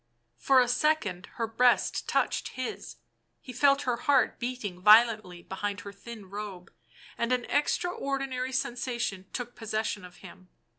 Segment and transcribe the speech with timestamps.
[0.39, 2.95] For a second her breast touched his;
[3.39, 6.73] he felt her heart beating violently behind her thin robe,
[7.19, 10.49] and an extra ordinary sensation took possession of him.